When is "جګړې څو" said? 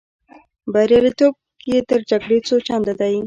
2.09-2.55